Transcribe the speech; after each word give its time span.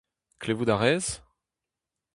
Klevout 0.41 0.71
a 0.73 0.77
rez? 0.81 1.05